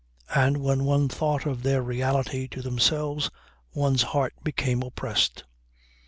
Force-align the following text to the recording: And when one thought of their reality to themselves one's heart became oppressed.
And 0.33 0.57
when 0.57 0.83
one 0.83 1.09
thought 1.09 1.45
of 1.45 1.61
their 1.61 1.83
reality 1.83 2.47
to 2.47 2.63
themselves 2.63 3.29
one's 3.71 4.01
heart 4.01 4.33
became 4.43 4.81
oppressed. 4.81 5.43